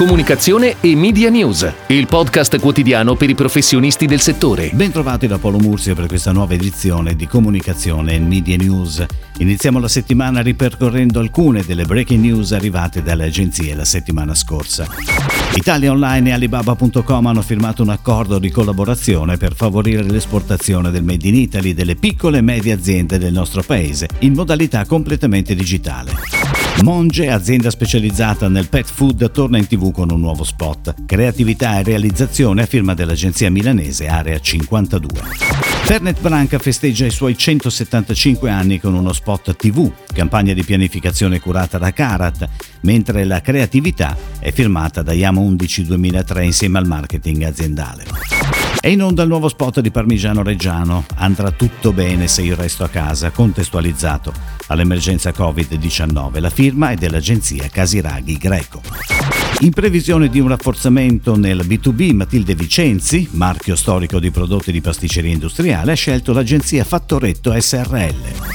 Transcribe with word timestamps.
Comunicazione 0.00 0.76
e 0.80 0.96
Media 0.96 1.28
News, 1.28 1.70
il 1.88 2.06
podcast 2.06 2.58
quotidiano 2.58 3.16
per 3.16 3.28
i 3.28 3.34
professionisti 3.34 4.06
del 4.06 4.20
settore. 4.20 4.70
Bentrovati 4.72 5.26
da 5.26 5.36
Paolo 5.36 5.58
Murzio 5.58 5.94
per 5.94 6.06
questa 6.06 6.32
nuova 6.32 6.54
edizione 6.54 7.14
di 7.14 7.26
Comunicazione 7.26 8.14
e 8.14 8.18
Media 8.18 8.56
News. 8.56 9.04
Iniziamo 9.36 9.78
la 9.78 9.88
settimana 9.88 10.40
ripercorrendo 10.40 11.20
alcune 11.20 11.62
delle 11.66 11.84
breaking 11.84 12.22
news 12.22 12.52
arrivate 12.52 13.02
dalle 13.02 13.26
agenzie 13.26 13.74
la 13.74 13.84
settimana 13.84 14.34
scorsa. 14.34 14.86
Italia 15.54 15.90
Online 15.90 16.30
e 16.30 16.32
Alibaba.com 16.32 17.26
hanno 17.26 17.42
firmato 17.42 17.82
un 17.82 17.90
accordo 17.90 18.38
di 18.38 18.48
collaborazione 18.48 19.36
per 19.36 19.54
favorire 19.54 20.02
l'esportazione 20.02 20.90
del 20.90 21.02
Made 21.02 21.28
in 21.28 21.34
Italy 21.34 21.74
delle 21.74 21.96
piccole 21.96 22.38
e 22.38 22.40
medie 22.40 22.72
aziende 22.72 23.18
del 23.18 23.34
nostro 23.34 23.62
paese 23.62 24.08
in 24.20 24.32
modalità 24.32 24.86
completamente 24.86 25.54
digitale. 25.54 26.39
Monge, 26.82 27.30
azienda 27.30 27.70
specializzata 27.70 28.48
nel 28.48 28.68
pet 28.68 28.90
food, 28.90 29.30
torna 29.30 29.58
in 29.58 29.66
tv 29.66 29.92
con 29.92 30.10
un 30.10 30.20
nuovo 30.20 30.44
spot. 30.44 30.94
Creatività 31.06 31.78
e 31.78 31.82
realizzazione 31.82 32.62
a 32.62 32.66
firma 32.66 32.94
dell'agenzia 32.94 33.50
milanese 33.50 34.06
Area 34.06 34.40
52. 34.40 35.20
Fernet 35.82 36.20
Branca 36.20 36.58
festeggia 36.58 37.04
i 37.04 37.10
suoi 37.10 37.36
175 37.36 38.48
anni 38.48 38.80
con 38.80 38.94
uno 38.94 39.12
spot 39.12 39.56
TV, 39.56 39.90
campagna 40.12 40.52
di 40.52 40.62
pianificazione 40.64 41.40
curata 41.40 41.78
da 41.78 41.92
Karat, 41.92 42.48
mentre 42.82 43.24
la 43.24 43.40
creatività 43.40 44.16
è 44.38 44.52
firmata 44.52 45.02
da 45.02 45.12
Yama 45.12 45.40
11 45.40 45.86
2003 45.86 46.44
insieme 46.44 46.78
al 46.78 46.86
marketing 46.86 47.42
aziendale. 47.42 48.39
È 48.80 48.88
in 48.88 49.02
onda 49.02 49.22
il 49.22 49.28
nuovo 49.28 49.48
spot 49.48 49.80
di 49.80 49.90
Parmigiano 49.90 50.42
Reggiano. 50.42 51.04
Andrà 51.16 51.50
tutto 51.50 51.92
bene 51.92 52.28
se 52.28 52.42
io 52.42 52.56
resto 52.56 52.82
a 52.82 52.88
casa, 52.88 53.30
contestualizzato 53.30 54.32
all'emergenza 54.68 55.30
Covid-19. 55.30 56.40
La 56.40 56.50
firma 56.50 56.90
è 56.90 56.94
dell'agenzia 56.94 57.68
Casiraghi 57.68 58.38
Greco. 58.38 58.80
In 59.60 59.70
previsione 59.72 60.28
di 60.28 60.40
un 60.40 60.48
rafforzamento 60.48 61.36
nel 61.36 61.66
B2B, 61.66 62.14
Matilde 62.14 62.54
Vicenzi, 62.54 63.28
marchio 63.32 63.76
storico 63.76 64.18
di 64.18 64.30
prodotti 64.30 64.72
di 64.72 64.80
pasticceria 64.80 65.30
industriale, 65.30 65.92
ha 65.92 65.96
scelto 65.96 66.32
l'agenzia 66.32 66.82
Fattoretto 66.82 67.54
SRL. 67.54 68.49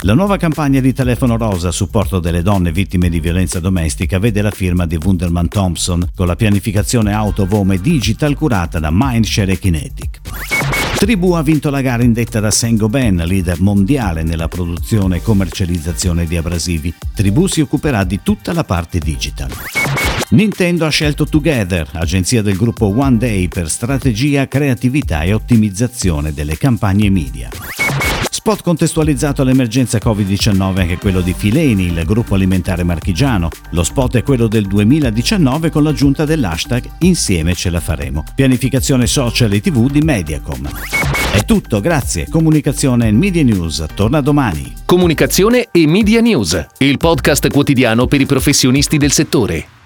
La 0.00 0.14
nuova 0.14 0.36
campagna 0.36 0.80
di 0.80 0.92
telefono 0.92 1.36
rosa 1.36 1.68
a 1.68 1.72
supporto 1.72 2.18
delle 2.18 2.42
donne 2.42 2.72
vittime 2.72 3.08
di 3.08 3.20
violenza 3.20 3.60
domestica 3.60 4.18
vede 4.18 4.42
la 4.42 4.50
firma 4.50 4.86
di 4.86 4.96
Wunderman 4.96 5.48
Thompson 5.48 6.08
con 6.14 6.26
la 6.26 6.34
pianificazione 6.34 7.12
auto 7.12 7.46
Vome 7.46 7.78
Digital 7.78 8.34
curata 8.34 8.78
da 8.78 8.88
Mindshare 8.90 9.52
e 9.52 9.58
Kinetic. 9.58 10.20
Tribù 10.96 11.32
ha 11.32 11.42
vinto 11.42 11.68
la 11.70 11.80
gara 11.80 12.04
indetta 12.04 12.38
da 12.38 12.50
Saint-Gobain, 12.50 13.16
leader 13.26 13.60
mondiale 13.60 14.22
nella 14.22 14.46
produzione 14.48 15.16
e 15.16 15.22
commercializzazione 15.22 16.26
di 16.26 16.36
abrasivi. 16.36 16.94
Tribù 17.14 17.46
si 17.48 17.60
occuperà 17.60 18.04
di 18.04 18.20
tutta 18.22 18.52
la 18.52 18.62
parte 18.62 19.00
digital. 19.00 19.50
Nintendo 20.30 20.86
ha 20.86 20.90
scelto 20.90 21.26
Together, 21.26 21.88
agenzia 21.92 22.40
del 22.40 22.56
gruppo 22.56 22.86
One 22.86 23.18
Day 23.18 23.48
per 23.48 23.68
strategia, 23.68 24.46
creatività 24.46 25.22
e 25.22 25.32
ottimizzazione 25.32 26.32
delle 26.32 26.56
campagne 26.56 27.10
media. 27.10 27.50
Spot 28.42 28.60
contestualizzato 28.60 29.42
all'emergenza 29.42 29.98
Covid-19 29.98 30.80
anche 30.80 30.98
quello 30.98 31.20
di 31.20 31.32
Fileni, 31.32 31.84
il 31.84 32.02
gruppo 32.04 32.34
alimentare 32.34 32.82
marchigiano. 32.82 33.48
Lo 33.70 33.84
spot 33.84 34.16
è 34.16 34.24
quello 34.24 34.48
del 34.48 34.66
2019 34.66 35.70
con 35.70 35.84
l'aggiunta 35.84 36.24
dell'hashtag 36.24 36.90
Insieme 37.02 37.54
ce 37.54 37.70
la 37.70 37.78
faremo. 37.78 38.24
Pianificazione 38.34 39.06
social 39.06 39.52
e 39.52 39.60
tv 39.60 39.88
di 39.88 40.00
Mediacom. 40.00 40.68
È 41.32 41.44
tutto, 41.44 41.78
grazie. 41.78 42.26
Comunicazione 42.28 43.06
e 43.06 43.12
Media 43.12 43.44
News 43.44 43.86
torna 43.94 44.20
domani. 44.20 44.74
Comunicazione 44.86 45.68
e 45.70 45.86
Media 45.86 46.20
News, 46.20 46.66
il 46.78 46.98
podcast 46.98 47.48
quotidiano 47.48 48.08
per 48.08 48.20
i 48.20 48.26
professionisti 48.26 48.96
del 48.96 49.12
settore. 49.12 49.81